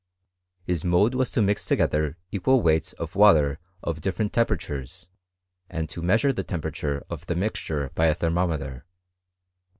His 0.63 0.83
mode 0.83 1.13
was 1.13 1.29
to 1.29 1.43
mix 1.43 1.63
together 1.63 2.17
equal 2.31 2.63
weights 2.63 2.93
of 2.93 3.15
water 3.15 3.59
of 3.83 4.01
different 4.01 4.33
temperatures, 4.33 5.07
and 5.69 5.87
to 5.91 6.01
measure 6.01 6.33
the 6.33 6.43
temperature 6.43 7.03
of 7.07 7.27
the 7.27 7.35
mixture 7.35 7.91
by 7.93 8.07
a 8.07 8.15
thermometer. 8.15 8.85